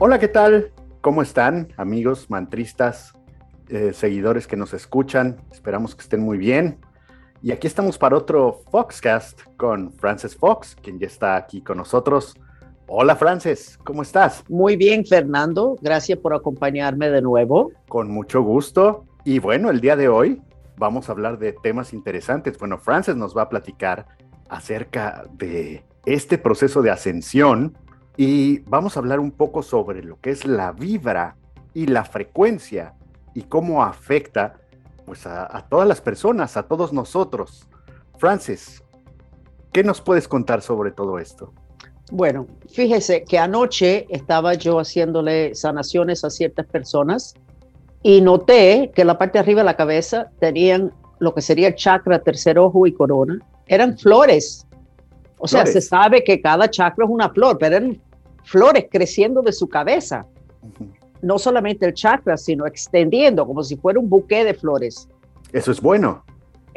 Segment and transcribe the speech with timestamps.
[0.00, 0.70] Hola, ¿qué tal?
[1.00, 3.14] ¿Cómo están, amigos mantristas,
[3.68, 5.42] eh, seguidores que nos escuchan?
[5.50, 6.78] Esperamos que estén muy bien.
[7.42, 12.36] Y aquí estamos para otro Foxcast con Frances Fox, quien ya está aquí con nosotros.
[12.86, 14.44] Hola Frances, ¿cómo estás?
[14.48, 15.76] Muy bien, Fernando.
[15.82, 17.72] Gracias por acompañarme de nuevo.
[17.88, 19.04] Con mucho gusto.
[19.24, 20.40] Y bueno, el día de hoy
[20.76, 22.56] vamos a hablar de temas interesantes.
[22.56, 24.06] Bueno, Frances nos va a platicar
[24.48, 27.76] acerca de este proceso de ascensión
[28.20, 31.36] y vamos a hablar un poco sobre lo que es la vibra
[31.72, 32.94] y la frecuencia
[33.32, 34.56] y cómo afecta
[35.06, 37.68] pues a, todas las personas, a todos nosotros.
[38.18, 38.82] Francis,
[39.72, 41.52] ¿qué nos puedes contar sobre todo esto?
[42.10, 47.34] Bueno, fíjese que anoche estaba yo haciéndole sanaciones a ciertas personas
[48.02, 51.76] y noté que la parte de arriba de la cabeza tenían lo que sería el
[51.76, 53.38] chakra, tercer ojo y corona.
[53.68, 54.66] Eran flores.
[55.38, 58.00] O sea, se sabe que cada chakra es una flor, pero eran
[58.48, 60.26] flores creciendo de su cabeza.
[61.20, 65.08] No solamente el chakra, sino extendiendo como si fuera un buque de flores.
[65.52, 66.24] Eso es bueno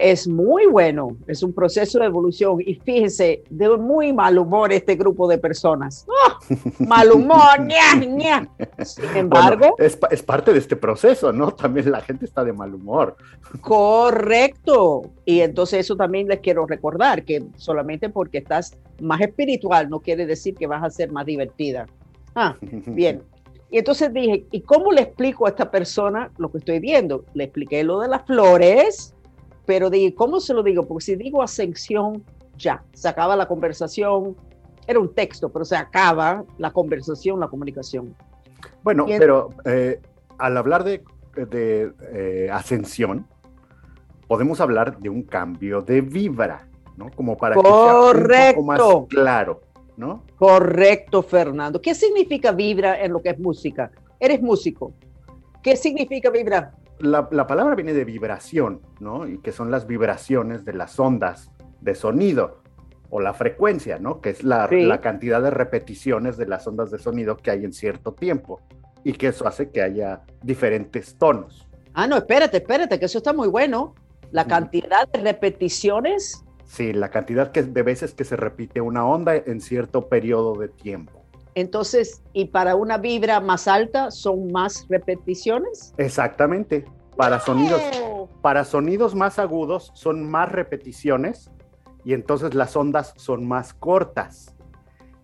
[0.01, 4.95] es muy bueno, es un proceso de evolución y fíjese, de muy mal humor este
[4.95, 6.05] grupo de personas.
[6.07, 6.55] ¡Oh!
[6.79, 8.49] mal humor, ña,
[8.83, 9.75] Sin embargo...
[9.77, 11.51] es, es, parte de este proceso, ¿no?
[11.51, 13.15] También la gente está de mal humor.
[13.61, 15.03] Correcto.
[15.25, 20.25] Y entonces eso también les quiero recordar, que solamente porque estás más espiritual no quiere
[20.25, 21.85] decir que vas a ser más divertida.
[22.35, 23.23] Ah, bien.
[23.69, 27.23] Y entonces dije, ¿y cómo le explico a esta persona lo que estoy viendo?
[27.33, 29.15] Le expliqué lo de las flores,
[29.71, 30.85] pero de ¿cómo se lo digo?
[30.85, 32.25] Porque si digo ascensión,
[32.57, 34.35] ya, se acaba la conversación,
[34.85, 38.13] era un texto, pero se acaba la conversación, la comunicación.
[38.83, 40.01] Bueno, pero eh,
[40.39, 41.01] al hablar de,
[41.37, 43.25] de eh, ascensión,
[44.27, 47.09] podemos hablar de un cambio de vibra, ¿no?
[47.15, 49.61] Como para que sea un poco más claro,
[49.95, 50.25] ¿no?
[50.37, 51.81] Correcto, Fernando.
[51.81, 53.89] ¿Qué significa vibra en lo que es música?
[54.19, 54.91] Eres músico.
[55.63, 56.73] ¿Qué significa vibra?
[57.01, 59.27] La, palabra viene de vibración, ¿no?
[59.27, 61.51] Y que son las vibraciones de las ondas
[61.81, 62.61] de sonido
[63.09, 64.21] o la frecuencia, ¿no?
[64.21, 67.73] Que es la, la, cantidad de repeticiones de las ondas de sonido que hay en
[67.73, 68.61] cierto tiempo
[69.03, 71.67] y que eso hace que haya diferentes tonos.
[71.93, 73.95] Ah, no, espérate, espérate, que eso está muy bueno.
[74.31, 76.45] La cantidad de repeticiones.
[76.63, 81.20] Sí, la cantidad de veces que se repite una onda en cierto periodo de tiempo.
[81.55, 85.93] Entonces, ¿y para una vibra más alta son más repeticiones?
[85.97, 86.85] Exactamente.
[87.17, 87.81] Para sonidos,
[88.41, 91.51] para sonidos más agudos son más repeticiones
[92.05, 94.55] y entonces las ondas son más cortas.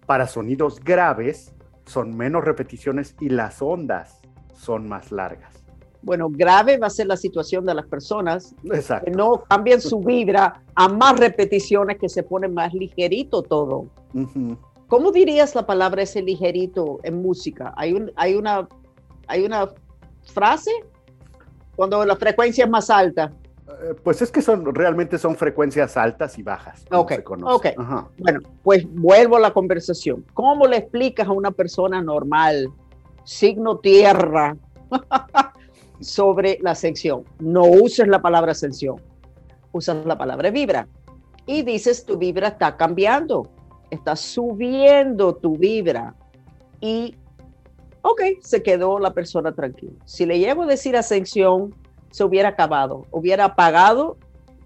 [0.06, 1.54] Para sonidos graves
[1.86, 4.22] son menos repeticiones y las ondas
[4.54, 5.64] son más largas.
[6.02, 8.56] Bueno, grave va a ser la situación de las personas
[9.04, 13.88] que no cambian su vibra a más repeticiones que se pone más ligerito todo.
[14.88, 17.74] ¿Cómo dirías la palabra ese ligerito en música?
[17.76, 18.68] ¿Hay, un, hay, una,
[19.28, 19.70] hay una
[20.34, 20.72] frase
[21.76, 23.34] cuando la frecuencia es más alta?
[23.68, 26.86] Eh, pues es que son realmente son frecuencias altas y bajas.
[26.90, 27.74] Ok, okay.
[28.18, 30.26] Bueno, pues vuelvo a la conversación.
[30.34, 32.70] ¿Cómo le explicas a una persona normal,
[33.26, 34.56] signo tierra,
[36.00, 37.26] sobre la ascensión?
[37.40, 39.02] No uses la palabra ascensión,
[39.74, 40.88] usas la palabra vibra.
[41.46, 43.50] Y dices, tu vibra está cambiando
[43.90, 46.16] está subiendo tu vibra
[46.82, 47.16] y,
[48.02, 49.94] ok, se quedó la persona tranquila.
[50.06, 51.74] Si le llevo a decir ascensión,
[52.12, 54.18] se hubiera acabado, hubiera apagado,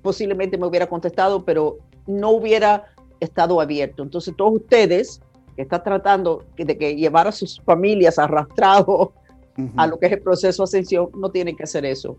[0.02, 1.78] posiblemente me hubiera contestado, pero
[2.08, 2.86] no hubiera
[3.20, 4.04] estado abierto.
[4.04, 5.22] Entonces, todos ustedes
[5.56, 9.10] que están tratando de que llevar a sus familias arrastrados
[9.76, 12.16] a lo que es el proceso de ascensión, no tienen que hacer eso.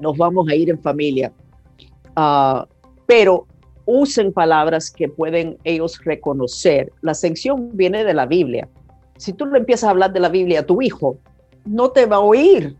[0.00, 1.32] Nos vamos a ir en familia.
[2.16, 2.66] Ah,
[3.06, 3.46] pero
[3.86, 6.92] usen palabras que pueden ellos reconocer.
[7.02, 8.68] La ascensión viene de la Biblia.
[9.16, 11.18] Si tú le empiezas a hablar de la Biblia a tu hijo,
[11.64, 12.76] no te va a oír.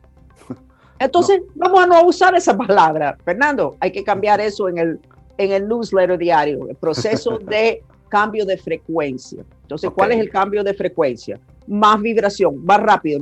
[0.98, 3.16] Entonces, vamos a no usar esa palabra.
[3.24, 5.00] Fernando, hay que cambiar eso en el,
[5.38, 9.44] en el newsletter diario, el proceso de cambio de frecuencia.
[9.62, 11.40] Entonces, ¿cuál es el cambio de frecuencia?
[11.66, 13.20] Más vibración, más rápido.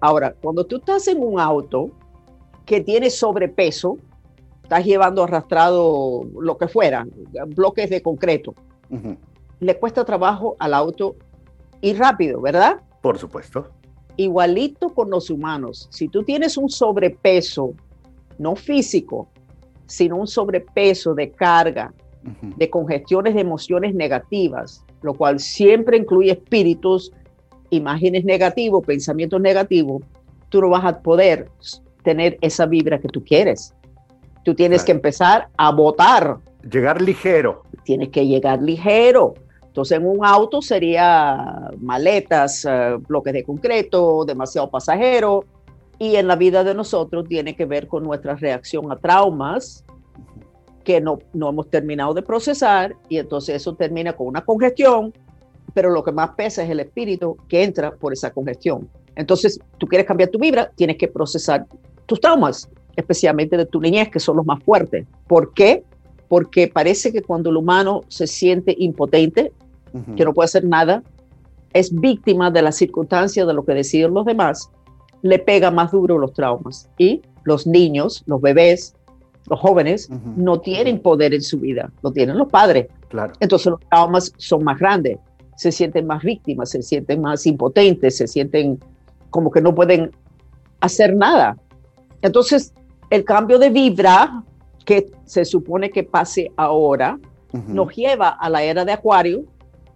[0.00, 1.90] Ahora, cuando tú estás en un auto
[2.64, 3.98] que tiene sobrepeso,
[4.66, 7.06] estás llevando arrastrado lo que fuera,
[7.54, 8.52] bloques de concreto.
[9.60, 11.14] Le cuesta trabajo al auto
[11.82, 12.80] ir rápido, ¿verdad?
[13.00, 13.68] Por supuesto.
[14.16, 15.86] Igualito con los humanos.
[15.92, 17.74] Si tú tienes un sobrepeso,
[18.38, 19.28] no físico,
[19.86, 21.94] sino un sobrepeso de carga,
[22.42, 27.12] de congestiones de emociones negativas, lo cual siempre incluye espíritus,
[27.70, 30.02] imágenes negativos, pensamientos negativos,
[30.48, 31.48] tú no vas a poder
[32.02, 33.72] tener esa vibra que tú quieres.
[34.46, 36.36] Tú tienes que empezar a votar.
[36.70, 37.64] Llegar ligero.
[37.82, 39.34] Tienes que llegar ligero.
[39.64, 45.44] Entonces, en un auto sería maletas, eh, bloques de concreto, demasiado pasajero.
[45.98, 49.84] Y en la vida de nosotros tiene que ver con nuestra reacción a traumas
[50.84, 55.12] que no, no hemos terminado de procesar y entonces eso termina con una congestión,
[55.74, 58.88] pero lo que más pesa es el espíritu que entra por esa congestión.
[59.16, 61.66] Entonces, tú quieres cambiar tu vibra, tienes que procesar
[62.06, 65.06] tus traumas, especialmente de tu niñez, que son los más fuertes.
[65.28, 65.84] ¿Por qué?
[66.28, 69.52] Porque parece que cuando el humano se siente impotente,
[70.16, 71.02] que no puede hacer nada,
[71.72, 74.70] es víctima de las circunstancias de lo que deciden los demás,
[75.22, 76.90] le pega más duro los traumas.
[76.98, 78.94] Y los niños, los bebés,
[79.48, 82.88] los jóvenes, no tienen poder en su vida, lo tienen los padres.
[83.08, 83.32] Claro.
[83.40, 85.18] Entonces los traumas son más grandes,
[85.56, 88.78] se sienten más víctimas, se sienten más impotentes, se sienten
[89.30, 90.10] como que no pueden
[90.80, 91.56] hacer nada.
[92.22, 92.72] Entonces,
[93.10, 94.42] el cambio de vibra
[94.84, 97.18] que se supone que pase ahora
[97.68, 99.44] nos lleva a la era de Acuario,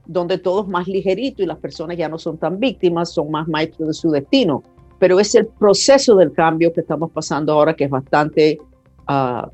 [0.07, 3.47] donde todo es más ligerito y las personas ya no son tan víctimas, son más
[3.49, 4.63] maestros de su destino.
[4.99, 8.59] Pero es el proceso del cambio que estamos pasando ahora que es bastante
[9.07, 9.51] ah,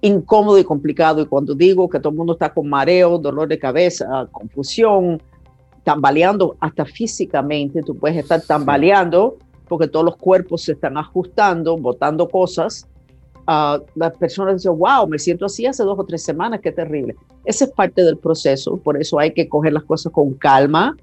[0.00, 1.22] incómodo y complicado.
[1.22, 5.22] Y cuando digo que todo el mundo está con mareo, dolor de cabeza, confusión,
[5.84, 9.38] tambaleando hasta físicamente, tú puedes estar tambaleando
[9.68, 12.88] porque todos los cuerpos se están ajustando, botando cosas
[13.94, 17.16] las personas dicen, wow, me siento así hace dos o tres semanas, qué terrible.
[17.44, 20.96] Ese es parte del proceso, por eso hay que coger las cosas con calma,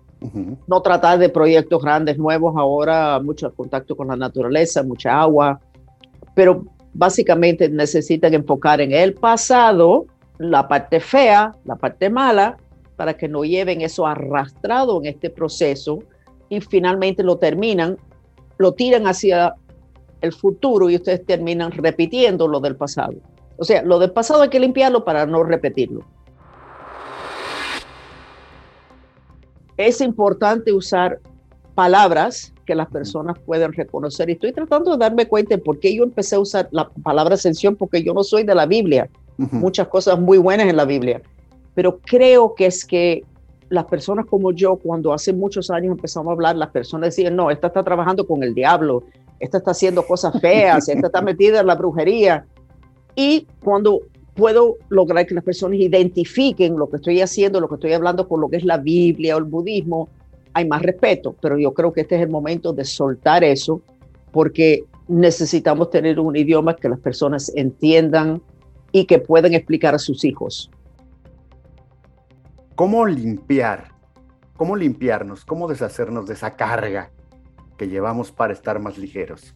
[0.67, 5.59] no tratar de proyectos grandes, nuevos, ahora mucho contacto con la naturaleza, mucha agua,
[6.33, 10.05] pero básicamente necesitan enfocar en el pasado,
[10.37, 12.57] la parte fea, la parte mala,
[12.95, 15.99] para que no lleven eso arrastrado en este proceso
[16.49, 17.97] y finalmente lo terminan,
[18.57, 19.55] lo tiran hacia
[20.21, 23.13] el futuro y ustedes terminan repitiendo lo del pasado.
[23.57, 26.01] O sea, lo del pasado hay que limpiarlo para no repetirlo.
[29.77, 31.19] Es importante usar
[31.73, 34.29] palabras que las personas pueden reconocer.
[34.29, 37.35] Y estoy tratando de darme cuenta de por qué yo empecé a usar la palabra
[37.35, 39.09] ascensión, porque yo no soy de la Biblia.
[39.37, 41.21] Muchas cosas muy buenas en la Biblia.
[41.75, 43.23] Pero creo que es que
[43.69, 47.49] las personas como yo, cuando hace muchos años empezamos a hablar, las personas decían, no,
[47.51, 49.03] esta está trabajando con el diablo,
[49.39, 52.45] esta está haciendo cosas feas, esta está metida en la brujería.
[53.15, 54.01] Y cuando
[54.35, 58.41] puedo lograr que las personas identifiquen lo que estoy haciendo, lo que estoy hablando con
[58.41, 60.09] lo que es la Biblia o el budismo,
[60.53, 63.81] hay más respeto, pero yo creo que este es el momento de soltar eso
[64.31, 68.41] porque necesitamos tener un idioma que las personas entiendan
[68.91, 70.71] y que puedan explicar a sus hijos.
[72.75, 73.89] ¿Cómo limpiar?
[74.57, 75.45] ¿Cómo limpiarnos?
[75.45, 77.11] ¿Cómo deshacernos de esa carga
[77.77, 79.53] que llevamos para estar más ligeros.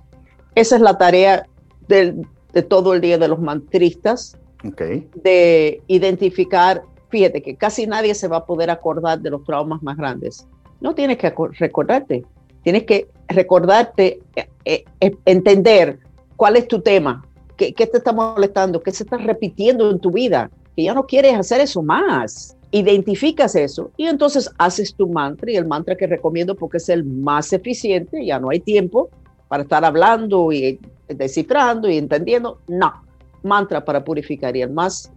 [0.56, 1.46] Esa es la tarea
[1.88, 8.38] de todo el día de los mantristas, de identificar, fíjate que casi nadie se va
[8.38, 10.48] a poder acordar de los traumas más grandes.
[10.82, 12.26] No tienes que recordarte,
[12.64, 16.00] tienes que recordarte, eh, eh, eh, entender
[16.36, 17.26] cuál es tu tema,
[17.58, 21.06] qué, qué te está molestando, qué se está repitiendo en tu vida, que ya no
[21.06, 26.08] quieres hacer eso más identificas eso y entonces haces tu mantra y el mantra que
[26.08, 29.10] recomiendo porque es el más eficiente, ya no hay tiempo
[29.48, 32.94] para estar hablando y descifrando y entendiendo, no,
[33.42, 35.12] mantra para purificar y el más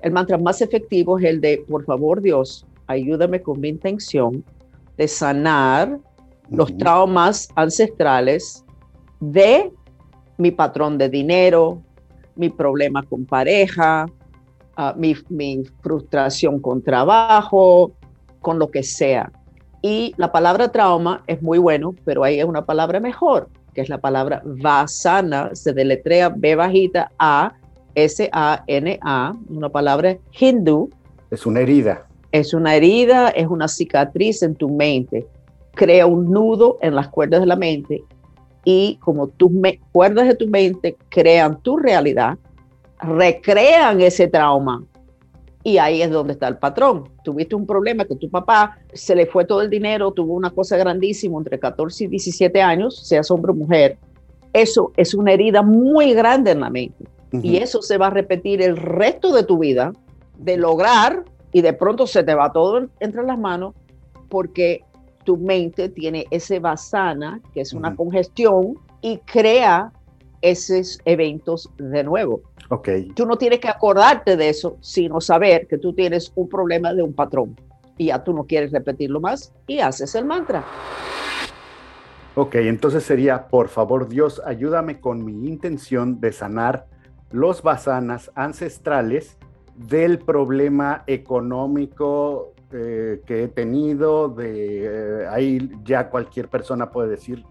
[0.00, 4.44] el mantra más efectivo es el de por favor Dios, ayúdame con mi intención
[4.96, 5.98] de sanar
[6.50, 8.64] los traumas ancestrales
[9.20, 9.70] de
[10.38, 11.82] mi patrón de dinero,
[12.34, 14.06] mi problema con pareja,
[14.96, 17.92] mi, frustración con trabajo,
[18.40, 19.30] con lo que sea.
[19.82, 23.98] Y la palabra trauma es muy bueno, pero hay una palabra mejor, que es la
[23.98, 27.54] palabra vasana, se deletrea B bajita A,
[27.94, 30.90] S-A-N-A, una palabra hindú.
[31.30, 32.06] Es una herida.
[32.30, 35.26] Es una herida, es una cicatriz en tu mente.
[35.74, 38.02] Crea un nudo en las cuerdas de la mente
[38.64, 39.50] y como tus
[39.90, 42.38] cuerdas de tu mente crean tu realidad,
[43.02, 44.84] recrean ese trauma.
[45.64, 47.08] Y ahí es donde está el patrón.
[47.22, 50.76] Tuviste un problema que tu papá se le fue todo el dinero, tuvo una cosa
[50.76, 53.96] grandísima entre 14 y 17 años, sea hombre o mujer.
[54.52, 57.04] Eso es una herida muy grande en la mente.
[57.40, 59.92] Y eso se va a repetir el resto de tu vida,
[60.38, 63.74] de lograr, y de pronto se te va todo entre las manos,
[64.28, 64.84] porque
[65.24, 69.92] tu mente tiene ese basana, que es una congestión, y crea
[70.42, 72.42] esos eventos de nuevo.
[72.68, 73.08] Okay.
[73.14, 77.02] Tú no tienes que acordarte de eso, sino saber que tú tienes un problema de
[77.02, 77.56] un patrón
[77.96, 80.64] y ya tú no quieres repetirlo más y haces el mantra.
[82.34, 86.86] Ok, entonces sería, por favor Dios, ayúdame con mi intención de sanar
[87.30, 89.36] los basanas ancestrales
[89.76, 94.84] del problema económico eh, que he tenido, de
[95.24, 97.44] eh, ahí ya cualquier persona puede decir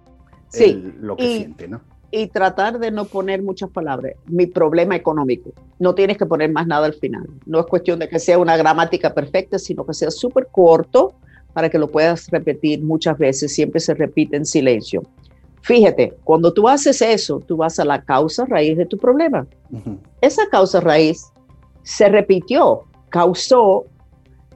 [0.50, 1.81] Sí, el- lo que y- siente, ¿no?
[2.12, 4.13] Y tratar de no poner muchas palabras.
[4.27, 5.51] Mi problema económico.
[5.80, 7.27] No tienes que poner más nada al final.
[7.46, 11.13] No es cuestión de que sea una gramática perfecta, sino que sea súper corto
[11.53, 13.53] para que lo puedas repetir muchas veces.
[13.53, 15.03] Siempre se repite en silencio.
[15.62, 19.48] Fíjate, cuando tú haces eso, tú vas a la causa raíz de tu problema.
[20.20, 21.32] Esa causa raíz
[21.84, 23.86] se repitió, causó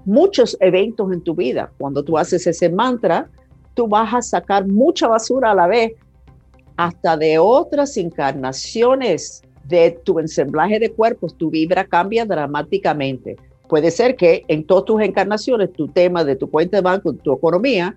[0.03, 1.71] muchos eventos en tu vida.
[1.77, 3.29] Cuando tú haces ese mantra,
[3.75, 5.93] tú vas a sacar mucha basura a la vez,
[6.77, 13.35] hasta de otras encarnaciones de tu ensamblaje de cuerpos, tu vibra cambia dramáticamente.
[13.67, 17.33] Puede ser que en todas tus encarnaciones, tu tema de tu cuenta de banco, tu
[17.33, 17.95] economía,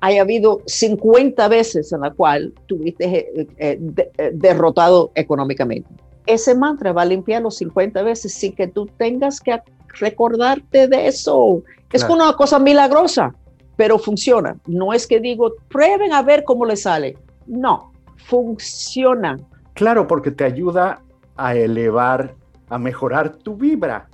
[0.00, 5.88] haya habido 50 veces en la cual tuviste eh, eh, de- eh, derrotado económicamente.
[6.26, 9.58] Ese mantra va a limpiar los 50 veces sin que tú tengas que
[9.98, 11.62] recordarte de eso.
[11.92, 12.14] Es Claro.
[12.22, 13.34] una cosa milagrosa,
[13.76, 14.56] pero funciona.
[14.66, 17.16] No es que digo, prueben a ver cómo les sale.
[17.46, 19.38] No, funciona.
[19.74, 21.02] Claro, porque te ayuda
[21.36, 22.34] a elevar,
[22.68, 24.08] a mejorar tu vibra.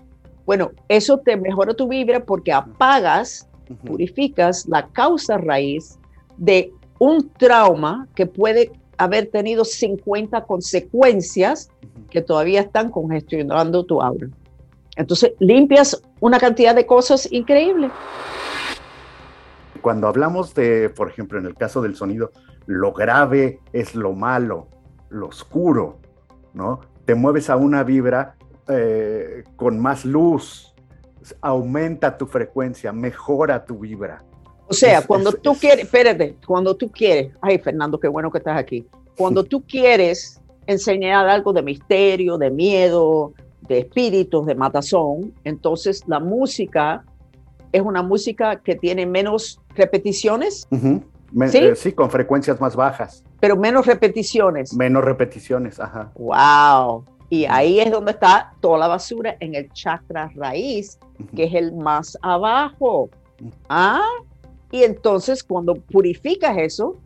[0.46, 3.48] Bueno, eso te mejora tu vibra porque apagas
[3.84, 5.98] purificas la causa raíz
[6.36, 11.70] de un trauma que puede haber tenido 50 consecuencias
[12.10, 14.28] que todavía están congestionando tu aura.
[14.96, 17.90] Entonces, limpias una cantidad de cosas increíbles.
[19.80, 22.30] Cuando hablamos de, por ejemplo, en el caso del sonido,
[22.66, 24.68] lo grave es lo malo,
[25.08, 25.98] lo oscuro,
[26.54, 26.80] ¿no?
[27.04, 28.36] Te mueves a una vibra
[28.68, 30.74] eh, con más luz,
[31.40, 34.22] aumenta tu frecuencia, mejora tu vibra.
[34.68, 38.08] O sea, Es- cuando es- tú es- quieres, espérate, cuando tú quieres, ay Fernando, qué
[38.08, 38.86] bueno que estás aquí.
[39.16, 43.32] Cuando tú quieres enseñar algo de misterio, de miedo,
[43.62, 47.04] de espíritus, de matazón, entonces la música
[47.72, 50.66] es una música que tiene menos repeticiones.
[51.32, 51.58] Me- ¿Sí?
[51.58, 54.74] eh, sí, con frecuencias más bajas, pero menos repeticiones.
[54.74, 56.10] menos repeticiones, ajá.
[56.16, 57.04] Wow.
[57.28, 60.98] Y ahí es donde está toda la basura en el chakra raíz,
[61.36, 63.08] que es el más abajo.
[63.68, 64.02] Ah,
[64.72, 66.96] y entonces cuando purificas eso,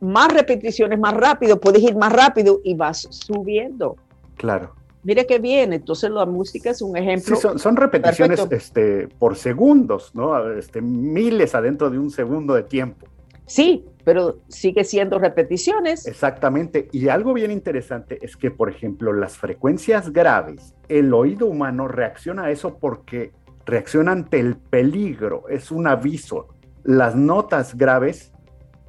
[0.00, 3.96] más repeticiones, más rápido, puedes ir más rápido y vas subiendo.
[4.36, 4.74] Claro.
[5.02, 7.34] Mire qué bien, entonces la música es un ejemplo.
[7.34, 10.52] Sí, son, son repeticiones este, por segundos, ¿no?
[10.52, 13.06] Este, miles adentro de un segundo de tiempo.
[13.46, 16.06] Sí, pero sigue siendo repeticiones.
[16.06, 16.88] Exactamente.
[16.92, 22.44] Y algo bien interesante es que, por ejemplo, las frecuencias graves, el oído humano reacciona
[22.44, 23.32] a eso porque
[23.66, 26.48] reacciona ante el peligro, es un aviso.
[26.84, 28.32] Las notas graves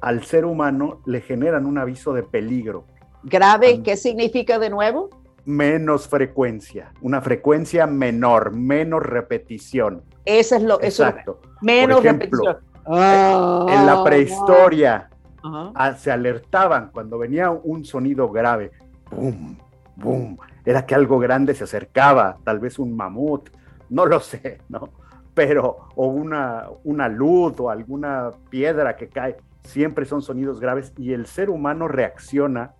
[0.00, 2.84] al ser humano le generan un aviso de peligro.
[3.24, 3.82] Grave.
[3.82, 5.10] ¿qué significa de nuevo?
[5.44, 10.02] Menos frecuencia, una frecuencia menor, menos repetición.
[10.24, 11.40] Eso es lo, eso, Exacto.
[11.60, 12.72] menos Por ejemplo, repetición.
[12.86, 15.08] Ah, En la prehistoria
[15.42, 15.72] Ajá.
[15.74, 18.70] ah, se alertaban cuando venía un sonido grave.
[19.10, 19.56] ¡Bum!
[19.96, 20.36] ¡Bum!
[20.64, 23.50] Era que algo grande se acercaba, tal vez un mamut,
[23.90, 24.88] no lo sé, ¿no?
[25.34, 31.12] Pero, o una, una luz o alguna piedra que cae, siempre son sonidos graves y
[31.12, 32.74] el ser humano reacciona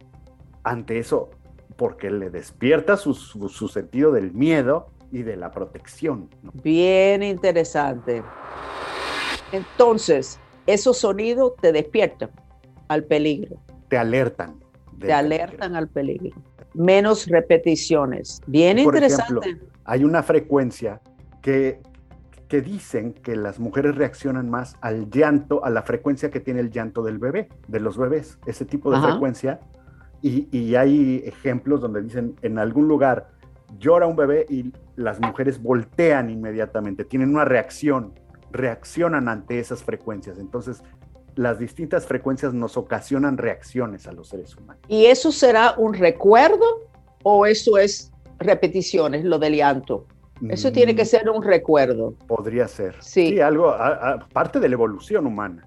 [0.62, 1.30] ante eso
[1.82, 6.30] porque le despierta su, su- su sentido del miedo y de la protección.
[6.40, 6.52] ¿no?
[6.62, 8.22] Bien interesante.
[9.50, 12.30] Entonces, esos sonidos te despiertan
[12.86, 13.56] al peligro,
[13.88, 14.60] Te alertan.
[15.00, 16.40] te alertan al peligro.
[16.72, 18.40] Menos repeticiones.
[18.46, 19.40] Bien Por interesante.
[19.48, 21.00] ejemplo, hay una frecuencia
[21.42, 21.80] que,
[22.46, 26.70] que dicen que las mujeres reaccionan más al llanto, a la frecuencia que tiene el
[26.70, 29.08] llanto del bebé, de los bebés, ese tipo de Ajá.
[29.10, 29.58] frecuencia.
[30.22, 33.28] Y, y hay ejemplos donde dicen en algún lugar
[33.78, 38.12] llora un bebé y las mujeres voltean inmediatamente, tienen una reacción,
[38.50, 40.38] reaccionan ante esas frecuencias.
[40.38, 40.82] Entonces,
[41.34, 44.82] las distintas frecuencias nos ocasionan reacciones a los seres humanos.
[44.88, 46.64] ¿Y eso será un recuerdo
[47.24, 50.06] o eso es repeticiones, lo del llanto?
[50.48, 52.14] Eso tiene que Mm, ser un recuerdo.
[52.26, 52.96] Podría ser.
[53.00, 53.40] Sí.
[53.40, 55.66] algo, a- a- parte de la evolución humana.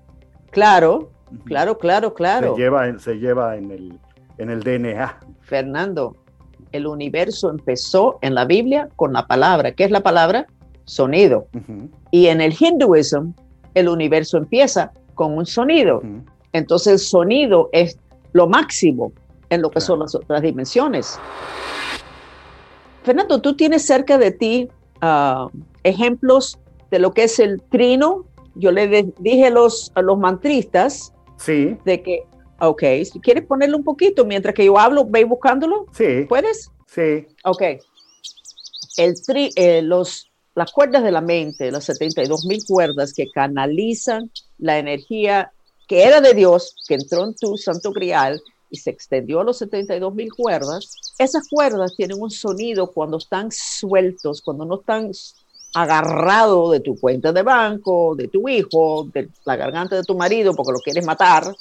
[0.51, 1.11] Claro,
[1.45, 2.55] claro, claro, claro.
[2.55, 3.99] Se lleva, se lleva en, el,
[4.37, 5.19] en el DNA.
[5.41, 6.15] Fernando,
[6.71, 9.71] el universo empezó en la Biblia con la palabra.
[9.73, 10.45] ¿Qué es la palabra?
[10.85, 11.47] Sonido.
[12.11, 13.33] Y en el hinduismo,
[13.73, 16.01] el universo empieza con un sonido.
[16.53, 17.97] Entonces el sonido es
[18.33, 19.11] lo máximo
[19.49, 19.85] en lo que Claro.
[19.87, 21.19] son las otras dimensiones.
[23.03, 24.67] Fernando, tú tienes cerca de ti
[25.01, 25.47] ah,
[25.83, 26.57] ejemplos
[26.91, 28.25] de lo que es el trino.
[28.55, 32.23] Yo le dije a los, a los mantristas Sí, de que,
[32.59, 35.87] ok, si quieres ponerlo un poquito mientras que yo hablo, ve buscándolo.
[35.93, 36.71] sí, ¿Puedes?
[36.87, 37.27] sí.
[37.43, 37.61] Ok.
[38.97, 44.31] El tri, eh, los las cuerdas de la mente, las 72 mil cuerdas que canalizan
[44.57, 45.51] la energía
[45.87, 49.57] que era de Dios, que entró en tu santo grial y se extendió a los
[49.59, 55.11] 72 mil cuerdas, esas cuerdas tienen un sonido cuando están sueltos, cuando no están
[55.75, 60.55] agarrados de tu cuenta de banco, de tu hijo, de la garganta de tu marido
[60.55, 61.53] porque lo quieres matar,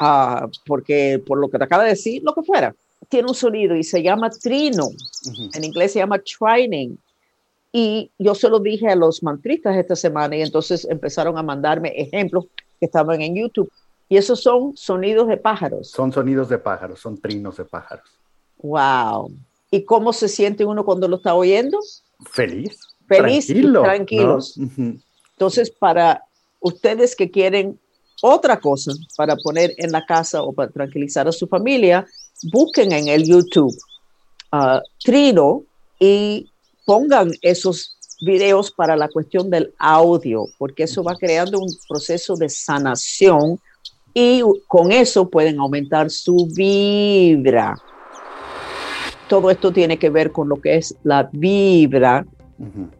[0.00, 2.74] uh, porque por lo que te acaba de decir, lo que fuera.
[3.08, 4.88] Tiene un sonido y se llama trino.
[5.54, 6.98] En inglés se llama trining.
[7.72, 11.92] Y yo se lo dije a los mantristas esta semana y entonces empezaron a mandarme
[11.96, 12.46] ejemplos
[12.78, 13.70] que estaban en YouTube.
[14.08, 15.90] Y esos son sonidos de pájaros.
[15.90, 18.08] Son sonidos de pájaros, son trinos de pájaros.
[18.62, 19.30] Wow.
[19.70, 21.78] ¿Y cómo se siente uno cuando lo está oyendo?
[22.30, 22.80] Feliz.
[23.06, 24.58] Feliz Tranquilo, y tranquilos.
[25.32, 26.24] Entonces, para
[26.60, 27.78] ustedes que quieren
[28.22, 32.06] otra cosa para poner en la casa o para tranquilizar a su familia,
[32.52, 33.76] busquen en el YouTube
[34.52, 35.62] uh, Trino
[35.98, 36.50] y
[36.84, 42.48] pongan esos videos para la cuestión del audio, porque eso va creando un proceso de
[42.48, 43.60] sanación
[44.12, 47.76] y con eso pueden aumentar su vibra.
[49.28, 52.26] Todo esto tiene que ver con lo que es la vibra,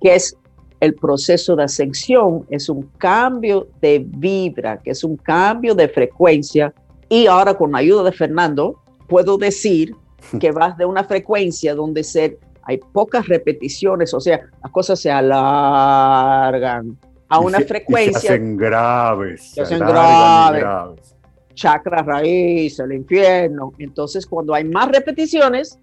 [0.00, 0.36] que es
[0.80, 6.72] el proceso de ascensión, es un cambio de vibra, que es un cambio de frecuencia.
[7.08, 9.94] Y ahora con la ayuda de Fernando, puedo decir
[10.40, 15.10] que vas de una frecuencia donde se, hay pocas repeticiones, o sea, las cosas se
[15.10, 18.20] alargan a una frecuencia.
[18.20, 19.52] se hacen graves.
[19.52, 21.14] Se, hacen graves.
[21.54, 23.72] Chakra raíz, el infierno.
[23.78, 25.78] Entonces, cuando hay más repeticiones,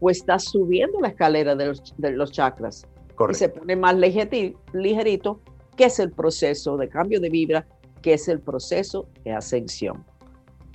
[0.00, 2.86] pues estás subiendo la escalera de los, chakras.
[3.30, 5.40] Y se pone más ligerito,
[5.76, 7.66] que es el proceso de cambio de vibra,
[8.02, 10.04] que es el proceso de ascensión.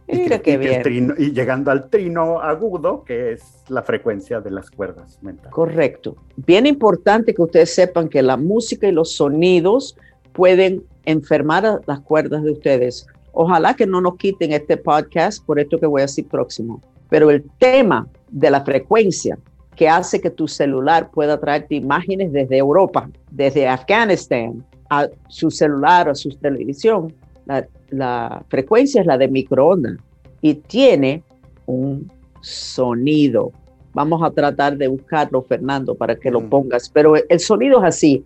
[0.07, 1.15] Mira qué bien.
[1.17, 5.51] y llegando al trino agudo, que es la frecuencia de las cuerdas mentales.
[5.51, 6.17] Correcto.
[6.35, 9.95] Bien importante que ustedes sepan que la música y los sonidos
[10.33, 13.07] pueden enfermar a las cuerdas de ustedes.
[13.31, 16.81] Ojalá que no nos quiten este podcast por esto que voy a decir próximo.
[17.09, 19.37] Pero el tema de la frecuencia
[19.75, 26.09] que hace que tu celular pueda traerte imágenes desde Europa, desde Afganistán, a su celular,
[26.09, 27.13] a su televisión,
[27.45, 29.97] la, la frecuencia es la de microondas
[30.41, 31.23] y tiene
[31.65, 33.51] un sonido.
[33.93, 36.49] Vamos a tratar de buscarlo, Fernando, para que lo mm.
[36.49, 38.25] pongas, pero el sonido es así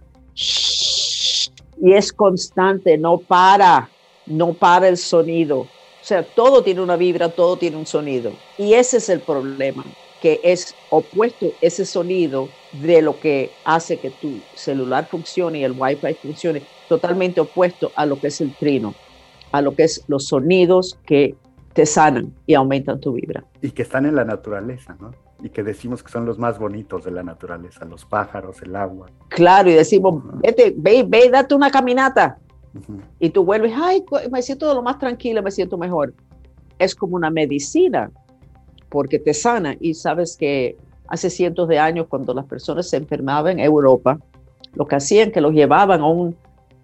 [1.81, 3.89] y es constante, no para,
[4.25, 5.59] no para el sonido.
[5.59, 8.31] O sea, todo tiene una vibra, todo tiene un sonido.
[8.57, 9.83] Y ese es el problema,
[10.21, 15.73] que es opuesto ese sonido de lo que hace que tu celular funcione y el
[15.77, 18.93] Wi-Fi funcione, totalmente opuesto a lo que es el trino,
[19.51, 21.35] a lo que es los sonidos que
[21.73, 23.43] te sanan y aumentan tu vibra.
[23.61, 25.11] Y que están en la naturaleza, ¿no?
[25.43, 29.07] y que decimos que son los más bonitos de la naturaleza, los pájaros, el agua.
[29.29, 32.37] Claro, y decimos, vete, ve, ve, date una caminata.
[33.19, 36.13] Y tú vuelves, ay, me siento lo más tranquila, me siento mejor.
[36.79, 38.11] Es como una medicina,
[38.97, 39.75] porque te sana.
[39.79, 40.75] Y sabes que
[41.07, 44.17] hace cientos de años, cuando las personas se enfermaban en Europa,
[44.73, 46.35] lo que hacían que los llevaban a un,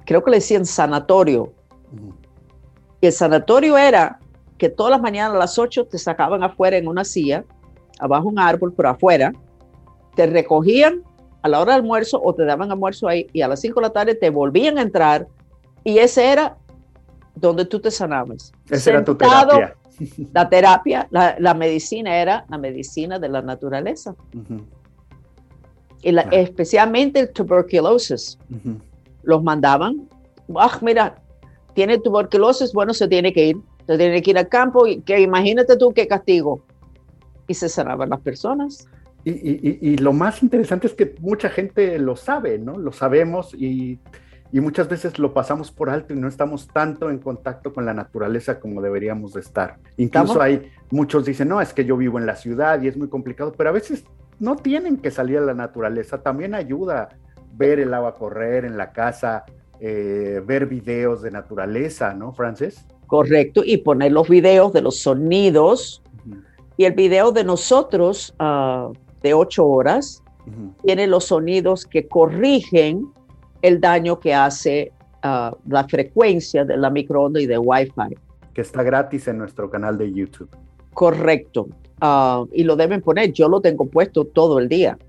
[0.05, 1.51] creo que le decían sanatorio.
[3.01, 4.19] Y el sanatorio era
[4.59, 7.45] que todas las mañanas a las 8 te sacaban afuera en una silla
[7.99, 9.33] abajo un árbol, pero afuera,
[10.13, 11.01] te recogían
[11.41, 13.87] a la hora del almuerzo o te daban almuerzo ahí y a las 5 de
[13.87, 15.27] la tarde te volvían a entrar
[15.83, 16.57] y ese era
[17.33, 18.51] donde tú te sanabas.
[18.69, 19.75] Esa era tu terapia.
[20.33, 24.15] La terapia, la, medicina era la medicina de la naturaleza.
[26.01, 28.37] y la, especialmente el tuberculosis.
[29.23, 30.09] Los mandaban,
[30.57, 31.21] ah, mira,
[31.73, 35.19] tiene tuberculosis, bueno, se tiene que ir, se tiene que ir al campo y que
[35.19, 36.61] imagínate tú qué castigo
[37.47, 38.87] y se cerraban las personas.
[39.25, 42.77] Y, lo más interesante es que mucha gente lo sabe, ¿no?
[42.77, 43.99] Lo sabemos y,
[44.59, 48.59] muchas veces lo pasamos por alto y no estamos tanto en contacto con la naturaleza
[48.59, 49.77] como deberíamos de estar.
[49.97, 53.09] Incluso hay muchos dicen, no, es que yo vivo en la ciudad y es muy
[53.09, 54.05] complicado, pero a veces
[54.39, 57.09] no tienen que salir a la naturaleza, también ayuda
[57.55, 59.43] ver el agua correr en la casa,
[59.79, 62.85] eh, ver videos de naturaleza, ¿no, Frances?
[63.07, 66.03] Correcto, y poner los videos de los sonidos
[66.77, 70.23] y el video de nosotros ah, de ocho horas
[70.83, 73.07] tiene los sonidos que corrigen
[73.63, 74.91] el daño que hace
[75.23, 78.15] ah, la frecuencia de la microonda y de Wi-Fi.
[78.53, 80.49] Que está gratis en nuestro canal de YouTube.
[80.93, 81.67] Correcto.
[81.99, 83.33] Ah, y lo deben poner.
[83.33, 84.99] Yo lo tengo puesto todo el día.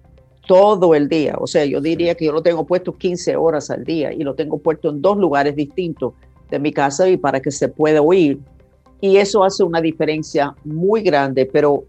[0.47, 1.35] Todo el día.
[1.39, 4.35] O sea, yo diría que yo lo tengo puesto 15 horas al día y lo
[4.35, 6.15] tengo puesto en dos lugares distintos
[6.49, 8.39] de mi casa y para que se pueda oír
[9.05, 11.85] y eso hace una diferencia muy grande, pero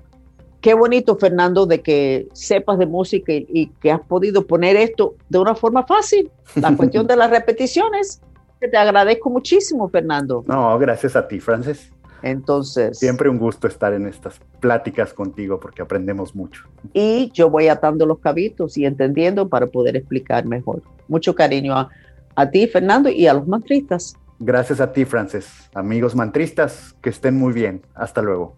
[0.66, 5.38] qué bonito, Fernando, de que sepas de música y, que has podido poner esto de
[5.38, 6.32] una forma fácil.
[6.56, 8.20] La cuestión de las repeticiones.
[8.60, 10.44] Te agradezco muchísimo, Fernando.
[10.48, 11.92] No, gracias a ti, Frances.
[12.24, 12.98] Entonces.
[12.98, 16.64] Siempre un gusto estar en estas pláticas contigo porque aprendemos mucho.
[16.94, 20.82] Y yo voy atando los cabitos y entendiendo para poder explicar mejor.
[21.08, 21.92] Mucho cariño a,
[22.36, 24.16] a ti, Fernando, y a los mantristas.
[24.40, 25.48] Gracias a ti, Frances.
[25.76, 27.84] Amigos mantristas, que estén muy bien.
[27.94, 28.56] Hasta luego.